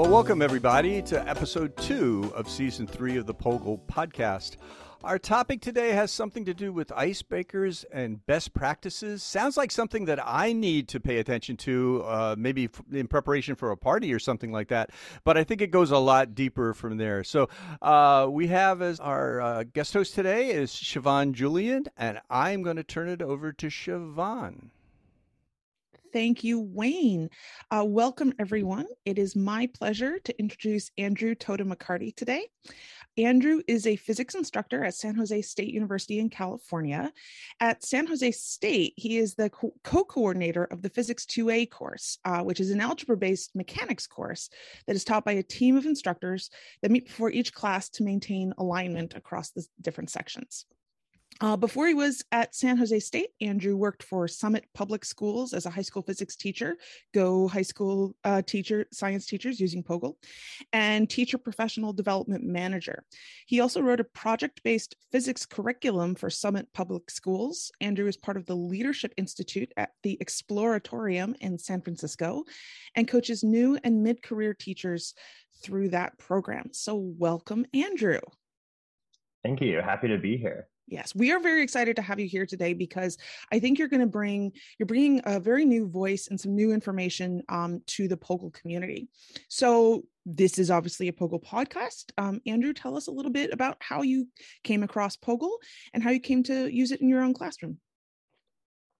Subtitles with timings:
[0.00, 4.56] Well, welcome everybody to episode two of season three of the POGIL podcast.
[5.04, 9.22] Our topic today has something to do with icebreakers and best practices.
[9.22, 13.72] Sounds like something that I need to pay attention to, uh, maybe in preparation for
[13.72, 14.88] a party or something like that.
[15.22, 17.22] But I think it goes a lot deeper from there.
[17.22, 17.50] So
[17.82, 22.76] uh, we have as our uh, guest host today is Siobhan Julian, and I'm going
[22.76, 24.70] to turn it over to Siobhan.
[26.12, 27.30] Thank you, Wayne.
[27.70, 28.86] Uh, welcome, everyone.
[29.04, 32.46] It is my pleasure to introduce Andrew Tota McCarty today.
[33.16, 37.12] Andrew is a physics instructor at San Jose State University in California.
[37.60, 42.42] At San Jose State, he is the co coordinator of the Physics 2A course, uh,
[42.42, 44.48] which is an algebra based mechanics course
[44.86, 46.50] that is taught by a team of instructors
[46.82, 50.66] that meet before each class to maintain alignment across the different sections.
[51.42, 55.64] Uh, before he was at San Jose State, Andrew worked for Summit Public Schools as
[55.64, 56.76] a high school physics teacher,
[57.14, 60.18] go high school uh, teacher, science teachers using POGIL,
[60.74, 63.04] and teacher professional development manager.
[63.46, 67.72] He also wrote a project based physics curriculum for Summit Public Schools.
[67.80, 72.44] Andrew is part of the Leadership Institute at the Exploratorium in San Francisco
[72.94, 75.14] and coaches new and mid career teachers
[75.62, 76.68] through that program.
[76.72, 78.20] So, welcome, Andrew.
[79.42, 79.80] Thank you.
[79.80, 80.68] Happy to be here.
[80.90, 83.16] Yes, we are very excited to have you here today because
[83.52, 86.72] I think you're going to bring you're bringing a very new voice and some new
[86.72, 89.08] information um, to the POGIL community.
[89.48, 92.10] So this is obviously a POGIL podcast.
[92.18, 94.26] Um, Andrew, tell us a little bit about how you
[94.64, 95.56] came across POGIL
[95.94, 97.78] and how you came to use it in your own classroom.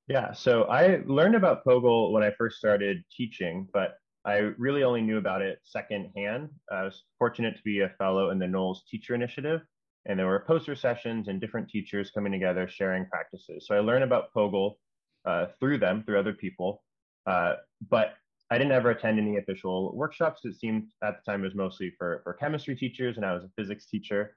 [0.07, 3.95] Yeah, so I learned about POGIL when I first started teaching, but
[4.25, 6.51] I really only knew about it secondhand.
[6.71, 9.61] I was fortunate to be a fellow in the Knowles Teacher Initiative,
[10.07, 13.67] and there were poster sessions and different teachers coming together sharing practices.
[13.67, 14.79] So I learned about POGIL
[15.25, 16.83] uh, through them, through other people,
[17.27, 17.55] uh,
[17.89, 18.15] but
[18.51, 20.41] I didn't ever attend any official workshops.
[20.45, 23.45] It seemed at the time it was mostly for, for chemistry teachers, and I was
[23.45, 24.37] a physics teacher.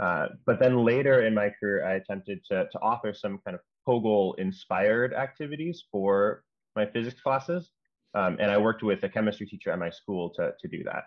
[0.00, 3.60] Uh, but then later in my career, I attempted to, to author some kind of
[3.86, 6.42] POGIL inspired activities for
[6.74, 7.70] my physics classes.
[8.14, 11.04] Um, and I worked with a chemistry teacher at my school to, to do that.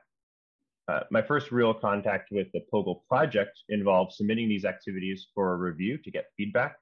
[0.88, 5.98] Uh, my first real contact with the POGIL project involved submitting these activities for review
[6.04, 6.76] to get feedback.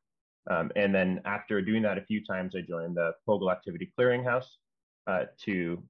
[0.51, 4.47] Um, and then after doing that a few times, I joined the POGIL Activity Clearinghouse
[5.07, 5.81] uh, to,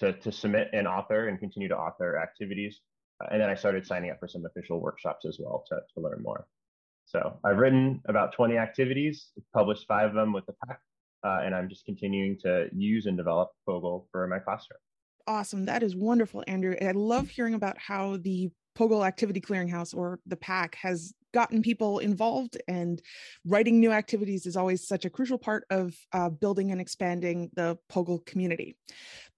[0.00, 2.80] to, to submit and author and continue to author activities.
[3.22, 6.00] Uh, and then I started signing up for some official workshops as well to, to
[6.00, 6.46] learn more.
[7.04, 10.80] So I've written about 20 activities, published five of them with the PAC,
[11.24, 14.78] uh, and I'm just continuing to use and develop POGIL for my classroom
[15.30, 15.64] awesome.
[15.66, 16.74] That is wonderful, Andrew.
[16.82, 22.00] I love hearing about how the POGIL Activity Clearinghouse or the PAC has gotten people
[22.00, 23.00] involved and
[23.46, 27.78] writing new activities is always such a crucial part of uh, building and expanding the
[27.88, 28.76] POGIL community.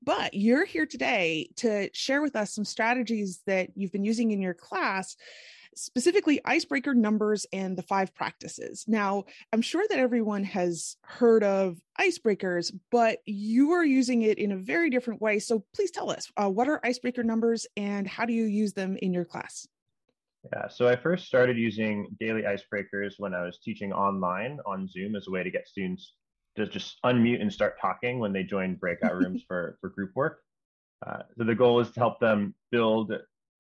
[0.03, 4.41] But you're here today to share with us some strategies that you've been using in
[4.41, 5.14] your class
[5.75, 8.84] specifically icebreaker numbers and the five practices.
[8.87, 14.53] Now, I'm sure that everyone has heard of icebreakers, but you are using it in
[14.53, 15.38] a very different way.
[15.38, 18.97] So please tell us uh, what are icebreaker numbers and how do you use them
[19.00, 19.66] in your class?
[20.53, 25.15] Yeah, so I first started using daily icebreakers when I was teaching online on Zoom
[25.15, 26.15] as a way to get students
[26.56, 30.41] to just unmute and start talking when they join breakout rooms for, for group work.
[31.06, 33.12] Uh, so the goal is to help them build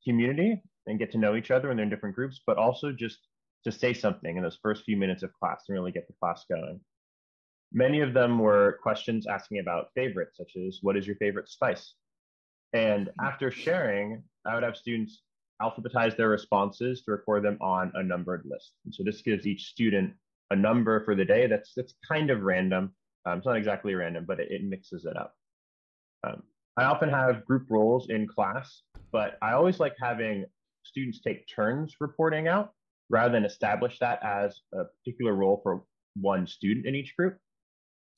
[0.04, 3.18] community and get to know each other and they're in different groups, but also just
[3.64, 6.44] to say something in those first few minutes of class and really get the class
[6.50, 6.80] going.
[7.72, 11.94] Many of them were questions asking about favorites, such as what is your favorite spice?
[12.72, 13.26] And mm-hmm.
[13.26, 15.22] after sharing, I would have students
[15.60, 18.72] alphabetize their responses to record them on a numbered list.
[18.84, 20.12] And so this gives each student
[20.50, 22.92] a number for the day that's that's kind of random.
[23.24, 25.34] Um, it's not exactly random, but it, it mixes it up.
[26.26, 26.42] Um,
[26.76, 28.82] I often have group roles in class,
[29.12, 30.44] but I always like having
[30.82, 32.70] students take turns reporting out
[33.10, 35.82] rather than establish that as a particular role for
[36.14, 37.36] one student in each group.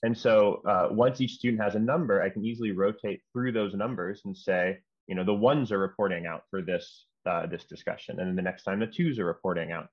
[0.03, 3.75] And so uh, once each student has a number, I can easily rotate through those
[3.75, 8.21] numbers and say, you know, the ones are reporting out for this uh, this discussion,
[8.21, 9.87] and then the next time the twos are reporting out.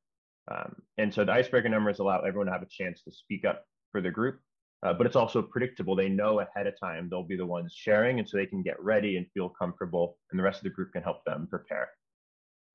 [0.54, 3.64] Um, and so the icebreaker numbers allow everyone to have a chance to speak up
[3.94, 4.42] for the group,
[4.84, 5.96] uh, but it's also predictable.
[5.96, 8.82] They know ahead of time they'll be the ones sharing, and so they can get
[8.84, 11.90] ready and feel comfortable, and the rest of the group can help them prepare.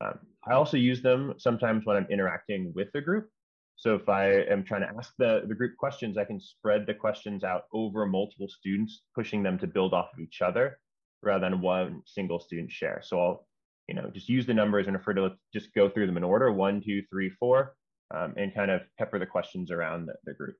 [0.00, 3.28] Um, I also use them sometimes when I'm interacting with the group.
[3.76, 6.94] So if I am trying to ask the, the group questions, I can spread the
[6.94, 10.78] questions out over multiple students, pushing them to build off of each other
[11.22, 13.00] rather than one single student share.
[13.02, 13.46] So I'll,
[13.88, 16.52] you know, just use the numbers and refer to just go through them in order,
[16.52, 17.74] one, two, three, four,
[18.14, 20.56] um, and kind of pepper the questions around the, the group.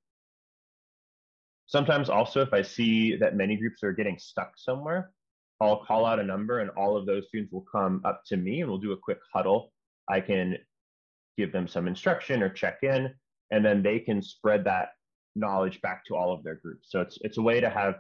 [1.67, 5.11] Sometimes also if I see that many groups are getting stuck somewhere,
[5.61, 8.61] I'll call out a number and all of those students will come up to me
[8.61, 9.73] and we'll do a quick huddle.
[10.09, 10.57] I can
[11.37, 13.13] give them some instruction or check in,
[13.51, 14.91] and then they can spread that
[15.35, 16.89] knowledge back to all of their groups.
[16.91, 17.97] So it's it's a way to have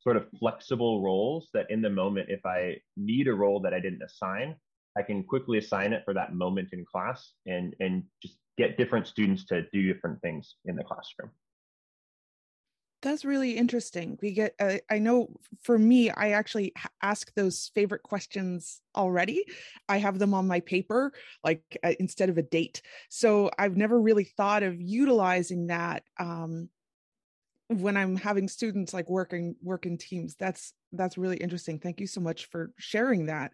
[0.00, 3.80] sort of flexible roles that in the moment, if I need a role that I
[3.80, 4.56] didn't assign,
[4.96, 9.06] I can quickly assign it for that moment in class and and just get different
[9.06, 11.30] students to do different things in the classroom.
[13.02, 14.18] That's really interesting.
[14.20, 15.28] We get, uh, I know
[15.62, 19.44] for me, I actually ask those favorite questions already.
[19.88, 21.12] I have them on my paper,
[21.42, 22.82] like uh, instead of a date.
[23.08, 26.68] So I've never really thought of utilizing that um,
[27.68, 30.34] when I'm having students like working working teams.
[30.34, 31.78] That's that's really interesting.
[31.78, 33.52] Thank you so much for sharing that.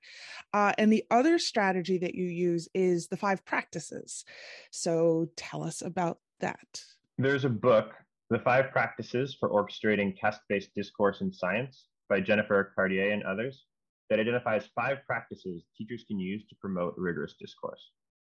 [0.54, 4.24] Uh, and the other strategy that you use is the five practices.
[4.72, 6.82] So tell us about that.
[7.18, 7.94] There's a book
[8.28, 13.64] the Five Practices for Orchestrating Task-Based Discourse in Science by Jennifer Cartier and others
[14.10, 17.90] that identifies five practices teachers can use to promote rigorous discourse.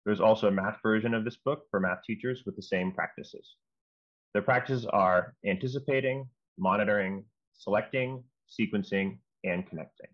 [0.05, 3.56] There's also a math version of this book for math teachers with the same practices.
[4.35, 7.25] The practices are anticipating, monitoring,
[7.55, 10.08] selecting, sequencing, and connecting.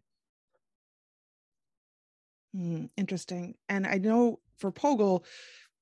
[2.56, 3.56] Mm, interesting.
[3.68, 5.24] And I know for POGIL,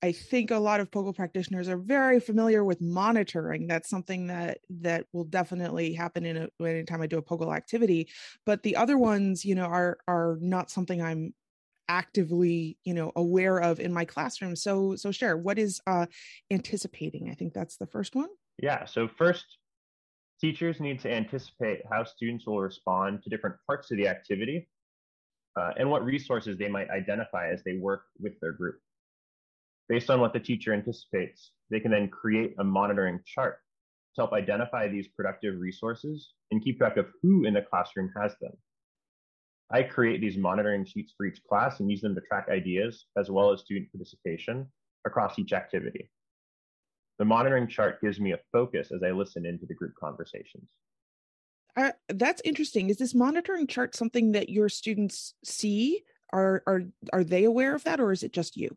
[0.02, 3.68] I think a lot of POGIL practitioners are very familiar with monitoring.
[3.68, 8.08] That's something that that will definitely happen in a, anytime I do a POGIL activity.
[8.44, 11.34] But the other ones, you know, are are not something I'm
[11.88, 14.56] actively, you know, aware of in my classroom.
[14.56, 16.06] So so share what is uh,
[16.50, 17.30] anticipating.
[17.30, 18.28] I think that's the first one.
[18.60, 18.84] Yeah.
[18.86, 19.58] So first,
[20.40, 24.68] teachers need to anticipate how students will respond to different parts of the activity
[25.56, 28.80] uh, and what resources they might identify as they work with their group.
[29.92, 33.58] Based on what the teacher anticipates, they can then create a monitoring chart
[34.14, 38.34] to help identify these productive resources and keep track of who in the classroom has
[38.40, 38.52] them.
[39.70, 43.30] I create these monitoring sheets for each class and use them to track ideas as
[43.30, 44.66] well as student participation
[45.04, 46.10] across each activity.
[47.18, 50.70] The monitoring chart gives me a focus as I listen into the group conversations.
[51.76, 52.88] Uh, that's interesting.
[52.88, 56.00] Is this monitoring chart something that your students see?
[56.32, 58.74] Are are are they aware of that, or is it just you?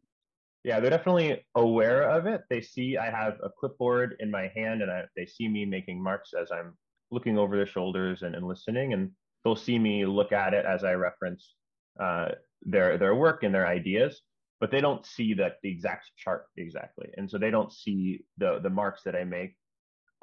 [0.66, 2.42] Yeah, they're definitely aware of it.
[2.50, 6.02] They see I have a clipboard in my hand and I, they see me making
[6.02, 6.74] marks as I'm
[7.12, 8.94] looking over their shoulders and, and listening.
[8.94, 9.12] And
[9.44, 11.54] they'll see me look at it as I reference
[12.00, 12.30] uh,
[12.64, 14.22] their, their work and their ideas,
[14.60, 17.10] but they don't see that the exact chart exactly.
[17.16, 19.56] And so they don't see the, the marks that I make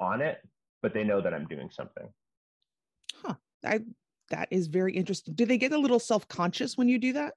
[0.01, 0.39] on it,
[0.81, 2.09] but they know that I'm doing something.
[3.15, 3.35] Huh.
[3.63, 3.79] I,
[4.29, 5.35] that is very interesting.
[5.35, 7.35] Do they get a little self-conscious when you do that?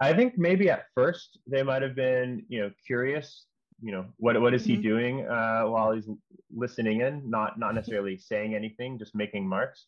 [0.00, 3.46] I think maybe at first they might have been, you know, curious.
[3.82, 4.70] You know, what what is mm-hmm.
[4.70, 6.08] he doing uh, while he's
[6.54, 7.28] listening in?
[7.28, 9.86] Not not necessarily saying anything, just making marks.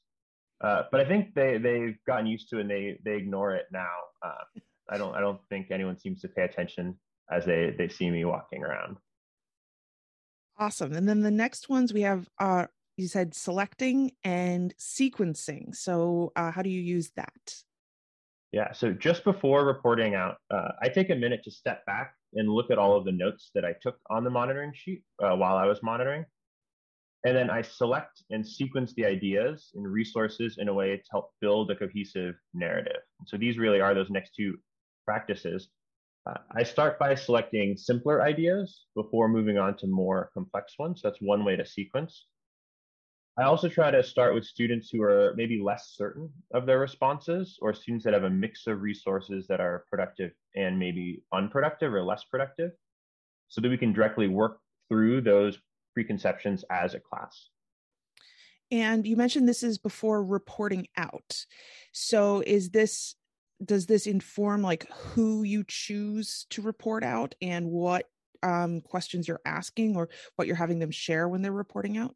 [0.60, 3.66] Uh, but I think they they've gotten used to it and they they ignore it
[3.72, 3.94] now.
[4.22, 6.96] Uh, I don't I don't think anyone seems to pay attention
[7.30, 8.96] as they they see me walking around.
[10.58, 10.92] Awesome.
[10.92, 12.66] And then the next ones we have uh
[12.96, 15.74] you said selecting and sequencing.
[15.74, 17.64] So uh, how do you use that?
[18.52, 22.48] Yeah, so just before reporting out, uh, I take a minute to step back and
[22.48, 25.56] look at all of the notes that I took on the monitoring sheet uh, while
[25.56, 26.24] I was monitoring.
[27.24, 31.32] And then I select and sequence the ideas and resources in a way to help
[31.40, 33.02] build a cohesive narrative.
[33.26, 34.56] So these really are those next two
[35.04, 35.68] practices.
[36.28, 41.00] Uh, I start by selecting simpler ideas before moving on to more complex ones.
[41.02, 42.26] That's one way to sequence.
[43.38, 47.58] I also try to start with students who are maybe less certain of their responses
[47.60, 52.02] or students that have a mix of resources that are productive and maybe unproductive or
[52.02, 52.70] less productive
[53.48, 55.58] so that we can directly work through those
[55.92, 57.50] preconceptions as a class.
[58.70, 61.44] And you mentioned this is before reporting out.
[61.92, 63.16] So is this
[63.64, 68.06] does this inform like who you choose to report out and what
[68.42, 72.14] um, questions you're asking or what you're having them share when they're reporting out?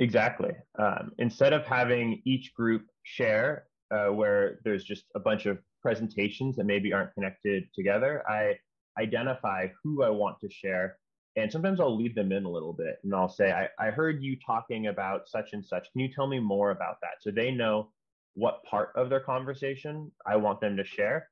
[0.00, 0.52] Exactly.
[0.78, 6.56] Um, instead of having each group share uh, where there's just a bunch of presentations
[6.56, 8.58] that maybe aren't connected together, I
[8.98, 10.98] identify who I want to share.
[11.36, 14.22] And sometimes I'll lead them in a little bit and I'll say, I, I heard
[14.22, 15.90] you talking about such and such.
[15.92, 17.16] Can you tell me more about that?
[17.20, 17.90] So they know
[18.34, 21.28] what part of their conversation I want them to share.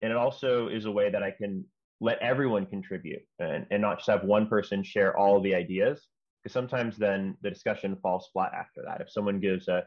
[0.00, 1.64] And it also is a way that I can
[2.00, 6.08] let everyone contribute and, and not just have one person share all the ideas
[6.42, 9.00] because sometimes then the discussion falls flat after that.
[9.00, 9.84] If someone gives a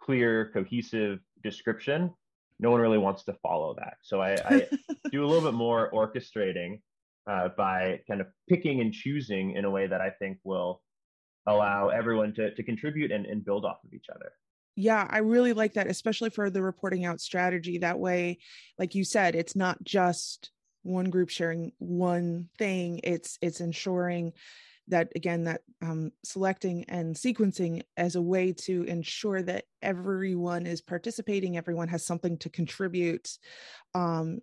[0.00, 2.10] clear, cohesive description,
[2.58, 3.94] no one really wants to follow that.
[4.02, 4.68] So I, I
[5.10, 6.80] do a little bit more orchestrating
[7.28, 10.82] uh, by kind of picking and choosing in a way that I think will
[11.46, 14.32] allow everyone to, to contribute and, and build off of each other.
[14.76, 17.78] Yeah, I really like that, especially for the reporting out strategy.
[17.78, 18.38] That way,
[18.78, 20.50] like you said, it's not just
[20.82, 23.00] one group sharing one thing.
[23.04, 24.32] It's it's ensuring
[24.90, 30.80] that again that um, selecting and sequencing as a way to ensure that everyone is
[30.80, 33.38] participating, everyone has something to contribute,
[33.94, 34.40] um,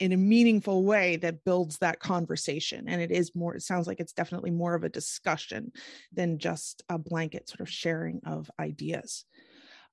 [0.00, 2.88] in a meaningful way that builds that conversation.
[2.88, 5.72] And it is more it sounds like it's definitely more of a discussion
[6.12, 9.24] than just a blanket sort of sharing of ideas.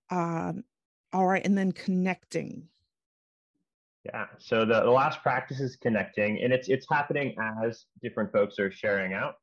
[0.09, 0.63] Um,
[1.13, 2.67] all right and then connecting.
[4.05, 8.59] Yeah so the, the last practice is connecting and it's it's happening as different folks
[8.59, 9.35] are sharing out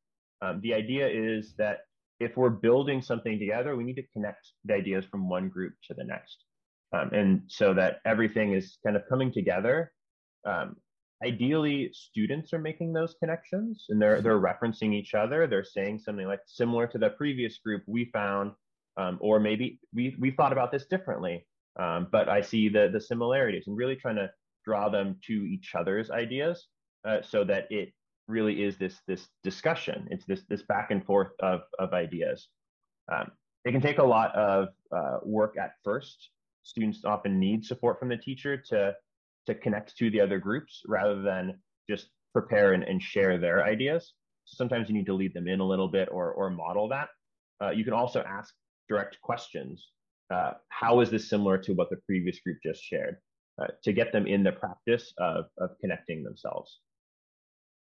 [0.44, 1.78] um, the idea is that
[2.20, 5.94] if we're building something together we need to connect the ideas from one group to
[5.94, 6.44] the next.
[6.92, 9.92] Um, and so that everything is kind of coming together.
[10.46, 10.76] Um,
[11.24, 15.46] ideally students are making those connections and they're they're referencing each other.
[15.46, 18.52] They're saying something like similar to the previous group we found
[18.96, 21.46] um, or maybe we we thought about this differently.
[21.76, 24.30] Um, but i see the the similarities and really trying to
[24.64, 26.68] draw them to each other's ideas
[27.04, 27.92] uh, so that it
[28.28, 32.48] really is this this discussion it's this this back and forth of of ideas
[33.12, 33.30] um,
[33.64, 36.30] it can take a lot of uh, work at first
[36.62, 38.94] students often need support from the teacher to
[39.46, 44.12] to connect to the other groups rather than just prepare and, and share their ideas.
[44.44, 47.08] Sometimes you need to lead them in a little bit or, or model that.
[47.62, 48.54] Uh, you can also ask
[48.88, 49.88] direct questions.
[50.32, 53.16] Uh, how is this similar to what the previous group just shared
[53.62, 56.80] uh, to get them in the practice of, of connecting themselves?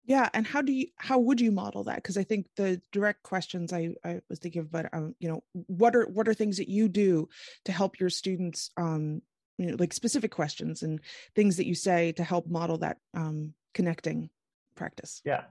[0.04, 1.98] Yeah, and how do you how would you model that?
[1.98, 5.96] Because I think the direct questions I, I was thinking but um, you know, what
[5.96, 7.30] are what are things that you do
[7.66, 9.22] to help your students um,
[9.62, 11.00] you know, like specific questions and
[11.36, 14.30] things that you say to help model that um, connecting
[14.76, 15.22] practice.
[15.24, 15.44] Yeah.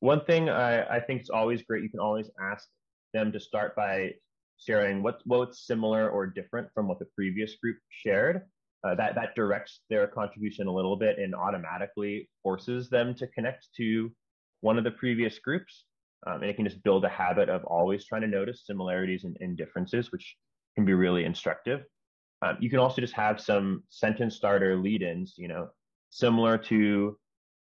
[0.00, 2.66] One thing I, I think is always great, you can always ask
[3.12, 4.14] them to start by
[4.58, 8.42] sharing what, what's similar or different from what the previous group shared.
[8.84, 13.66] Uh, that, that directs their contribution a little bit and automatically forces them to connect
[13.74, 14.12] to
[14.60, 15.86] one of the previous groups.
[16.26, 19.36] Um, and it can just build a habit of always trying to notice similarities and,
[19.40, 20.36] and differences, which
[20.74, 21.84] can be really instructive.
[22.42, 25.68] Um, you can also just have some sentence starter lead ins, you know,
[26.10, 27.18] similar to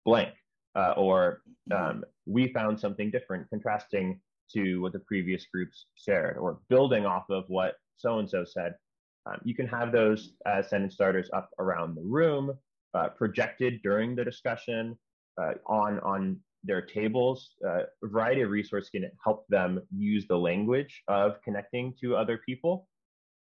[0.07, 0.31] blank,
[0.75, 1.43] uh, or
[1.75, 4.21] um, we found something different, contrasting
[4.53, 8.75] to what the previous groups shared, or building off of what so and so said.
[9.27, 12.53] Um, you can have those uh, sentence starters up around the room,
[12.95, 14.97] uh, projected during the discussion,
[15.41, 17.55] uh, on on their tables.
[17.65, 22.39] Uh, a variety of resources can help them use the language of connecting to other
[22.47, 22.89] people,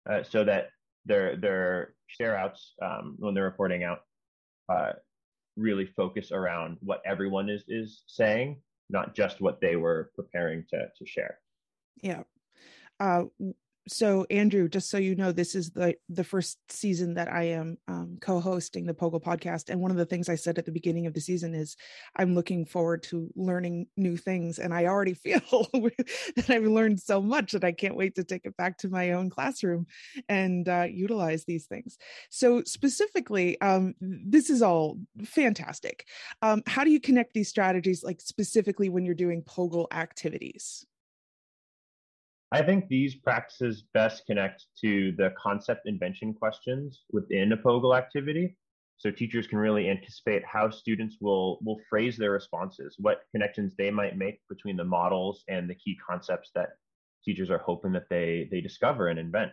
[0.10, 0.70] uh, so that
[1.06, 4.02] their their share outs um, when they're reporting out
[4.70, 4.94] uh,
[5.58, 10.88] really focus around what everyone is is saying, not just what they were preparing to
[10.98, 11.40] to share.
[12.02, 12.24] Yeah.
[13.00, 13.26] Uh,
[13.88, 17.78] so andrew just so you know this is the the first season that i am
[17.88, 21.06] um, co-hosting the POGIL podcast and one of the things i said at the beginning
[21.08, 21.76] of the season is
[22.16, 25.42] i'm looking forward to learning new things and i already feel
[26.36, 29.12] that i've learned so much that i can't wait to take it back to my
[29.12, 29.86] own classroom
[30.30, 31.98] and uh, utilize these things.
[32.30, 36.08] So specifically um, this is all fantastic.
[36.42, 40.86] Um, how do you connect these strategies like specifically when you're doing POGIL activities
[42.54, 48.56] I think these practices best connect to the concept invention questions within a POGIL activity.
[48.98, 53.90] So teachers can really anticipate how students will, will phrase their responses, what connections they
[53.90, 56.74] might make between the models and the key concepts that
[57.26, 59.52] teachers are hoping that they, they discover and invent.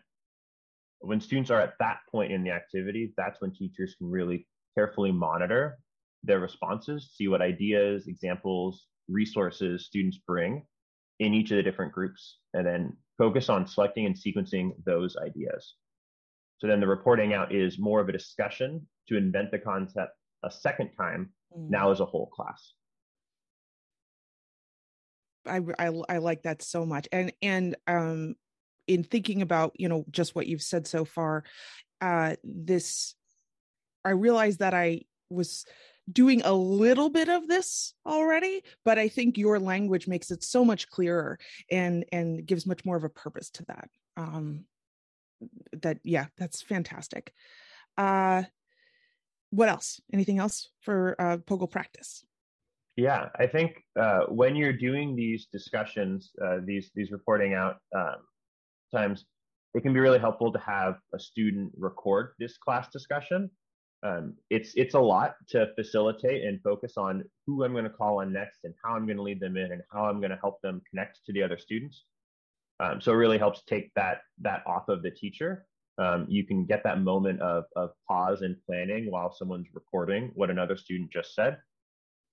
[0.99, 5.11] When students are at that point in the activity, that's when teachers can really carefully
[5.11, 5.78] monitor
[6.23, 10.66] their responses, see what ideas, examples, resources students bring
[11.20, 15.74] in each of the different groups and then focus on selecting and sequencing those ideas.
[16.58, 20.12] So then the reporting out is more of a discussion to invent the concept
[20.42, 21.70] a second time, mm.
[21.70, 22.72] now as a whole class.
[25.46, 27.08] I, I, I like that so much.
[27.12, 28.34] And, and, um,
[28.86, 31.44] in thinking about, you know, just what you've said so far,
[32.00, 33.14] uh, this,
[34.04, 35.64] I realized that I was
[36.11, 40.64] doing a little bit of this already but i think your language makes it so
[40.64, 41.38] much clearer
[41.71, 43.88] and and gives much more of a purpose to that.
[44.16, 44.64] Um
[45.83, 47.33] that yeah that's fantastic.
[47.97, 48.45] Uh
[49.50, 50.00] what else?
[50.12, 52.25] Anything else for uh POGIL practice?
[52.97, 58.16] Yeah i think uh when you're doing these discussions uh these these reporting out um
[58.92, 59.25] times
[59.75, 63.50] it can be really helpful to have a student record this class discussion
[64.02, 68.21] um, it's it's a lot to facilitate and focus on who I'm going to call
[68.21, 70.38] on next and how I'm going to lead them in and how I'm going to
[70.40, 72.04] help them connect to the other students.
[72.80, 75.66] Um, so it really helps take that that off of the teacher
[76.00, 80.50] um, you can get that moment of, of pause and planning while someone's recording what
[80.50, 81.59] another student just said.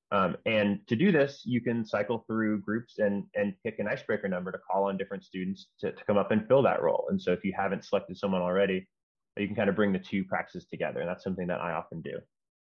[0.09, 4.29] Um, and to do this, you can cycle through groups and, and pick an icebreaker
[4.29, 7.07] number to call on different students to, to come up and fill that role.
[7.09, 8.87] And so if you haven't selected someone already,
[9.39, 10.99] you can kind of bring the two practices together.
[10.99, 12.17] And that's something that I often do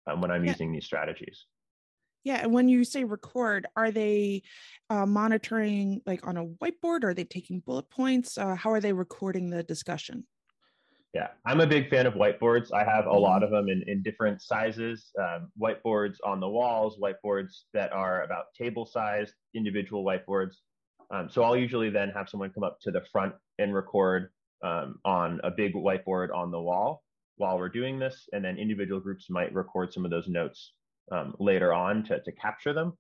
[0.10, 0.52] um, when I'm yeah.
[0.52, 1.46] using these strategies.
[2.24, 4.44] Yeah, and when you say record, are they
[4.90, 7.04] uh, monitoring like on a whiteboard?
[7.04, 8.38] Or are they taking bullet points?
[8.38, 10.26] Uh, how are they recording the discussion?
[11.14, 12.74] Yeah, I'm a big fan of whiteboards.
[12.74, 13.22] I have a mm-hmm.
[13.22, 18.24] lot of them in, in different sizes um, whiteboards on the walls, whiteboards that are
[18.24, 20.56] about table sized, individual whiteboards.
[21.10, 24.30] Um, so I'll usually then have someone come up to the front and record
[24.64, 27.04] um, on a big whiteboard on the wall
[27.38, 28.28] while we're doing this.
[28.34, 30.74] And then individual groups might record some of those notes
[31.12, 32.94] um, later on to, to capture them.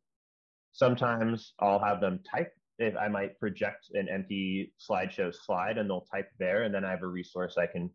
[0.71, 2.53] Sometimes I'll have them type.
[2.79, 6.91] If I might project an empty slideshow slide and they'll type there, and then I
[6.91, 7.89] have a resource I can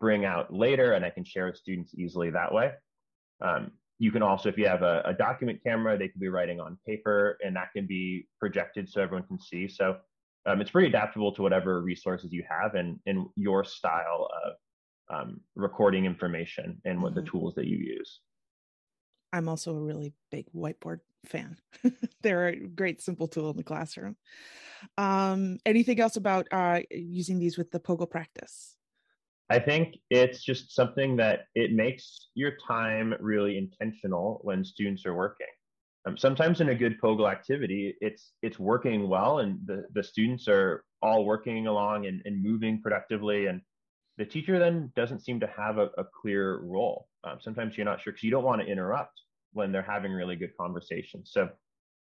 [0.00, 2.72] bring out later and I can share with students easily that way.
[3.40, 6.60] Um, you can also, if you have a, a, document camera, they can be writing
[6.60, 9.68] on paper and that can be projected so everyone can see.
[9.68, 9.96] So
[10.46, 14.52] um, it's pretty adaptable to whatever resources you have and, and your style of
[15.08, 17.24] um, recording information and what mm-hmm.
[17.24, 18.20] the tools that you use.
[19.32, 21.58] I'm also a really big whiteboard fan.
[22.22, 24.16] They're a great simple tool in the classroom.
[24.96, 28.76] Um, anything else about uh, using these with the POGIL practice?
[29.48, 35.14] I think it's just something that it makes your time really intentional when students are
[35.14, 35.46] working.
[36.06, 40.46] Um, sometimes in a good POGIL activity, it's it's working well and the, the students
[40.46, 43.60] are all working along and, and moving productively and
[44.18, 47.06] the teacher then doesn't seem to have a, a clear role.
[47.24, 49.20] Um, sometimes you're not sure because you don't want to interrupt
[49.52, 51.30] when they're having really good conversations.
[51.32, 51.50] So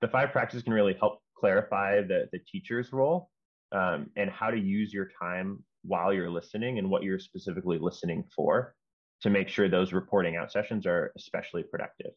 [0.00, 3.30] the five practices can really help clarify the, the teacher's role
[3.72, 8.24] um, and how to use your time while you're listening and what you're specifically listening
[8.34, 8.74] for
[9.22, 12.12] to make sure those reporting out sessions are especially productive.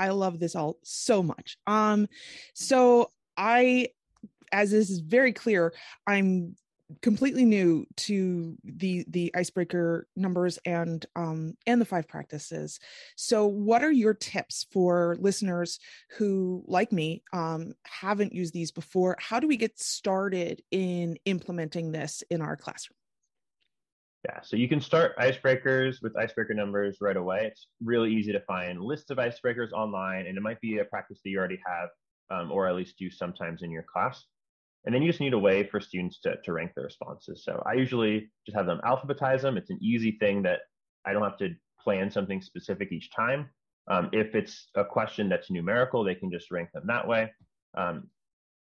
[0.00, 1.58] I love this all so much.
[1.66, 2.08] Um,
[2.54, 3.88] so I,
[4.50, 5.74] as this is very clear,
[6.06, 6.56] I'm
[7.02, 12.80] completely new to the the icebreaker numbers and um and the five practices.
[13.16, 15.78] So what are your tips for listeners
[16.16, 19.16] who like me um haven't used these before?
[19.20, 22.99] How do we get started in implementing this in our classroom
[24.24, 27.46] yeah, so you can start icebreakers with icebreaker numbers right away.
[27.46, 31.20] It's really easy to find lists of icebreakers online, and it might be a practice
[31.24, 31.88] that you already have,
[32.30, 34.24] um, or at least do sometimes in your class.
[34.84, 37.44] And then you just need a way for students to, to rank their responses.
[37.44, 39.56] So I usually just have them alphabetize them.
[39.56, 40.60] It's an easy thing that
[41.06, 43.48] I don't have to plan something specific each time.
[43.90, 47.30] Um, if it's a question that's numerical, they can just rank them that way.
[47.76, 48.08] Um,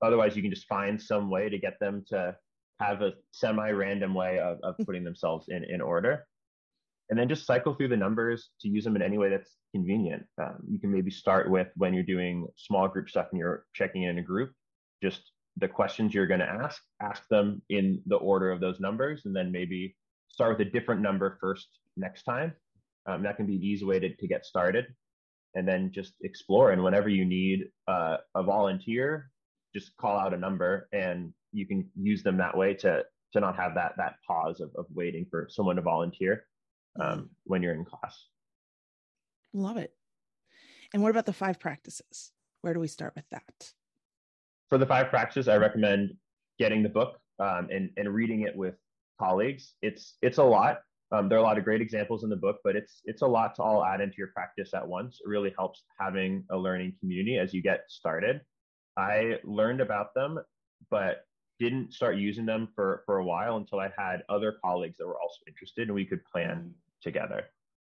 [0.03, 2.37] otherwise, you can just find some way to get them to
[2.83, 6.27] have a semi-random way of, of putting themselves in, in order.
[7.11, 10.25] And then just cycle through the numbers to use them in any way that's convenient.
[10.41, 14.05] Um, you can maybe start with when you're doing small group stuff and you're checking
[14.05, 14.53] in a group,
[15.03, 15.21] just
[15.59, 19.37] the questions you're going to ask, ask them in the order of those numbers, and
[19.37, 19.95] then maybe
[20.29, 22.55] start with a different number first next time.
[23.07, 24.87] Um, that can be an easy way to, to get started.
[25.55, 26.71] And then just explore.
[26.71, 29.31] And whenever you need uh, a volunteer,
[29.75, 33.57] just call out a number and you can use them that way to, to not
[33.57, 36.45] have that, that pause of, of waiting for someone to volunteer
[37.01, 38.27] um, when you're in class.
[39.53, 39.93] Love it.
[40.93, 42.33] And what about the five practices?
[42.61, 43.73] Where do we start with that?
[44.73, 46.15] for the five practices, I recommend
[46.59, 48.75] getting the book um, and, and reading it with
[49.21, 49.75] colleagues.
[49.83, 50.79] It's it's a lot.
[51.15, 53.27] Um, there are a lot of great examples in the book, but it's it's a
[53.27, 55.21] lot to all add into your practice at once.
[55.23, 58.41] It really helps having a learning community as you get started.
[58.97, 60.39] I learned about them,
[60.91, 61.27] but
[61.63, 65.21] didn't start using them for for a while until I had other colleagues that were
[65.21, 66.73] also interested, and we could plan
[67.03, 67.45] together.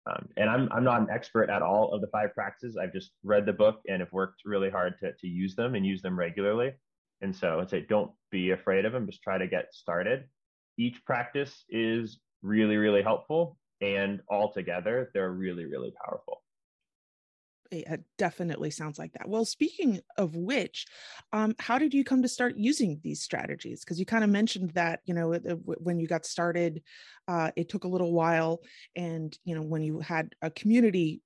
[0.08, 2.78] Um, and I'm, I'm not an expert at all of the five practices.
[2.78, 5.84] I've just read the book and have worked really hard to, to use them and
[5.84, 6.74] use them regularly.
[7.22, 10.26] And so I'd say don't be afraid of them, just try to get started.
[10.78, 13.58] Each practice is really, really helpful.
[13.82, 16.45] And all together, they're really, really powerful
[17.72, 19.28] it definitely sounds like that.
[19.28, 20.86] Well, speaking of which,
[21.34, 23.84] um, how did you come to start using these strategies?
[23.84, 26.84] Because you kind of mentioned that you know when you got started,
[27.28, 28.62] uh, it took a little while,
[28.96, 31.22] and you know when you had a community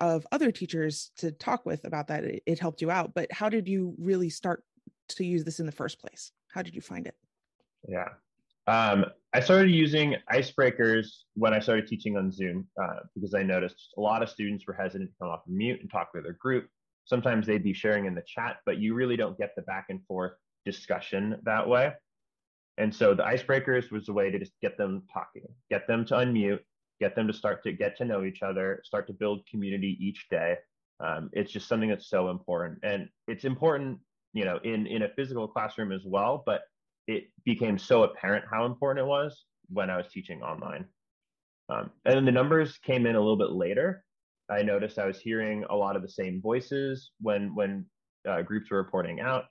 [0.00, 3.14] of other teachers to talk with about that, it, it helped you out.
[3.14, 4.62] But how did you really start
[5.10, 6.32] to use this in the first place?
[6.52, 7.14] How did you find it?
[7.88, 8.08] Yeah,
[8.66, 13.92] um, I started using icebreakers when I started teaching on Zoom uh, because I noticed
[13.98, 16.68] a lot of students were hesitant to come off mute and talk with their group.
[17.04, 20.00] Sometimes they'd be sharing in the chat, but you really don't get the back and
[20.06, 20.32] forth
[20.64, 21.92] discussion that way.
[22.78, 26.14] And so the icebreakers was a way to just get them talking, get them to
[26.14, 26.60] unmute,
[27.00, 30.26] get them to start to get to know each other, start to build community each
[30.30, 30.56] day.
[31.00, 33.98] Um, it's just something that's so important, and it's important,
[34.32, 36.42] you know, in in a physical classroom as well.
[36.46, 36.62] But
[37.06, 40.86] it became so apparent how important it was when I was teaching online.
[41.68, 44.04] Um, and then the numbers came in a little bit later.
[44.50, 47.86] I noticed I was hearing a lot of the same voices when when
[48.28, 49.44] uh, groups were reporting out,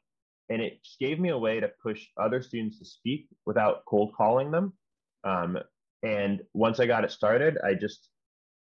[0.49, 4.13] and it just gave me a way to push other students to speak without cold
[4.15, 4.73] calling them.
[5.23, 5.57] Um,
[6.03, 8.09] and once I got it started, I just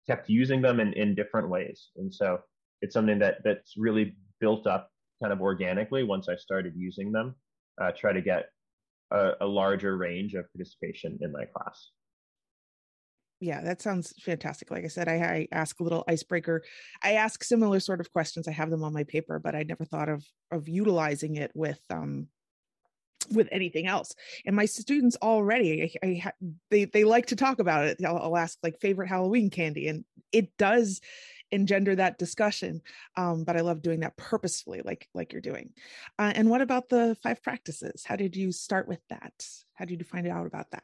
[0.06, 1.90] kept using them in, in different ways.
[1.96, 2.38] And so
[2.80, 4.90] it's something that that's really built up
[5.22, 7.34] kind of organically once I started using them.
[7.80, 8.46] Uh, try to get
[9.12, 11.90] a, a larger range of participation in my class.
[13.40, 14.70] Yeah that sounds fantastic.
[14.70, 16.62] Like i said I, I, ask a little icebreaker.
[17.02, 18.46] I ask similar sort of questions.
[18.48, 21.80] I have them on my paper but i never thought of of utilizing it with
[21.90, 22.28] um
[23.30, 24.14] with anything else.
[24.46, 26.32] And my students already I, I
[26.70, 27.98] they they like to talk about it.
[28.04, 31.00] I'll, I'll, ask like favorite halloween candy and it does
[31.52, 32.80] engender that discussion
[33.16, 35.70] um, but i love doing that purposefully like like you're doing
[36.18, 40.00] uh, and what about the five practices how did you start with that how did
[40.00, 40.82] you find out about that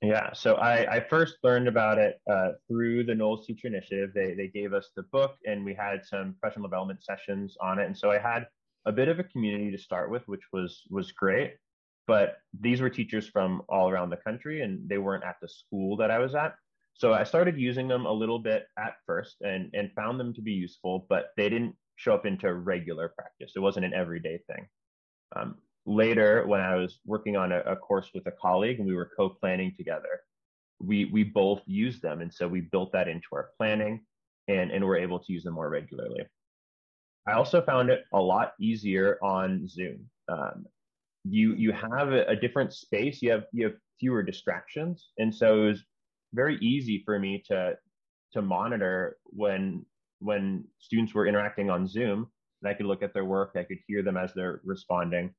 [0.00, 4.10] yeah, so I, I first learned about it uh, through the Knowles Teacher Initiative.
[4.14, 7.86] They, they gave us the book and we had some professional development sessions on it.
[7.86, 8.46] And so I had
[8.86, 11.54] a bit of a community to start with, which was was great.
[12.06, 15.96] But these were teachers from all around the country and they weren't at the school
[15.96, 16.54] that I was at.
[16.98, 20.42] So I started using them a little bit at first and, and found them to
[20.42, 23.52] be useful, but they didn't show up into regular practice.
[23.54, 24.66] It wasn't an everyday thing.
[25.34, 25.56] Um,
[25.86, 29.10] later when I was working on a, a course with a colleague and we were
[29.16, 30.20] co-planning together,
[30.80, 32.20] we we both used them.
[32.20, 34.04] And so we built that into our planning
[34.48, 36.26] and, and we're able to use them more regularly.
[37.28, 40.10] I also found it a lot easier on Zoom.
[40.28, 40.66] Um,
[41.24, 43.22] you you have a, a, different space.
[43.22, 45.84] You have you have fewer distractions, and so it was
[46.32, 47.76] very easy for me to
[48.32, 49.84] to monitor when
[50.20, 52.26] when students were interacting on Zoom.
[52.60, 53.52] And I could look at their work.
[53.56, 55.32] I could hear them as they're responding,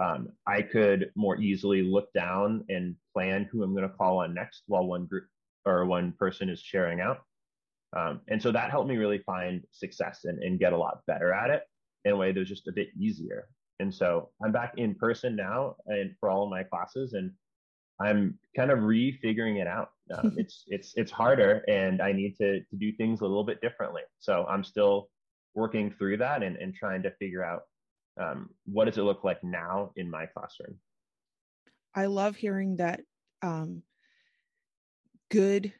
[0.00, 4.32] um, I could more easily look down and plan who I'm going to call on
[4.32, 5.24] next while one group
[5.66, 7.18] or one person is sharing out.
[7.96, 11.34] Um, and so that helped me really find success and, and get a lot better
[11.34, 11.64] at it
[12.06, 13.48] in a way that was just a bit easier.
[13.78, 17.32] And so I'm back in person now and for all of my classes and
[18.00, 19.90] I'm kind of refiguring it out.
[20.16, 23.60] Um, it's it's it's harder and I need to to do things a little bit
[23.60, 24.02] differently.
[24.18, 25.08] So I'm still
[25.54, 27.62] working through that and, and trying to figure out
[28.20, 30.76] um, what does it look like now in my classroom?
[31.94, 33.00] I love hearing that
[33.42, 33.82] um,
[35.30, 35.72] good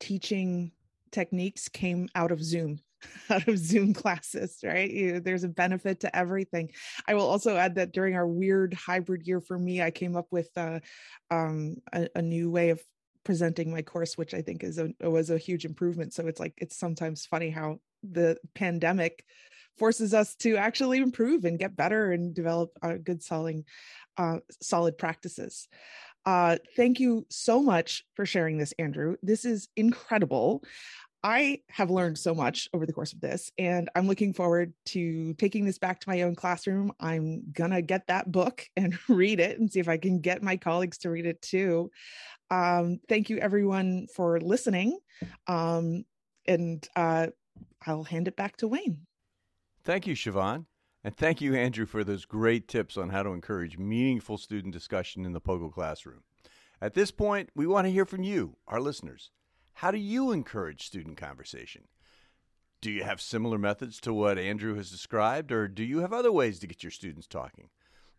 [0.00, 0.72] teaching
[1.12, 2.78] techniques came out of zoom
[3.30, 4.90] out of zoom classes right?
[4.90, 6.70] You, there's a benefit to everything.
[7.08, 10.26] I will also add that during our weird hybrid year for me i came up
[10.30, 10.80] with uh,
[11.30, 12.80] um, a, a new way of
[13.24, 16.54] presenting my course which i think is a was a huge improvement so it's like
[16.58, 19.24] it's sometimes funny how the pandemic
[19.78, 23.64] forces us to actually improve and get better and develop uh, good selling
[24.16, 25.68] uh, solid practices
[26.26, 30.62] uh, thank you so much for sharing this andrew this is incredible
[31.22, 35.34] I have learned so much over the course of this, and I'm looking forward to
[35.34, 36.92] taking this back to my own classroom.
[36.98, 40.56] I'm gonna get that book and read it and see if I can get my
[40.56, 41.90] colleagues to read it too.
[42.50, 44.98] Um, thank you, everyone, for listening.
[45.46, 46.04] Um,
[46.46, 47.28] and uh,
[47.86, 49.06] I'll hand it back to Wayne.
[49.84, 50.66] Thank you, Siobhan.
[51.02, 55.24] And thank you, Andrew, for those great tips on how to encourage meaningful student discussion
[55.24, 56.22] in the POGIL classroom.
[56.82, 59.30] At this point, we want to hear from you, our listeners.
[59.74, 61.84] How do you encourage student conversation?
[62.82, 66.32] Do you have similar methods to what Andrew has described, or do you have other
[66.32, 67.68] ways to get your students talking?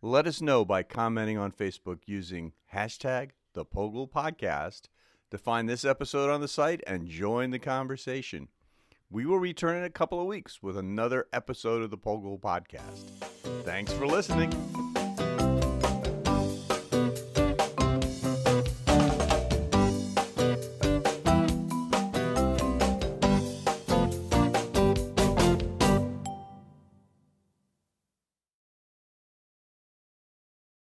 [0.00, 4.82] Let us know by commenting on Facebook using hashtag the POGIL podcast
[5.30, 8.48] to find this episode on the site and join the conversation.
[9.10, 13.08] We will return in a couple of weeks with another episode of the POGIL podcast.
[13.64, 14.91] Thanks for listening.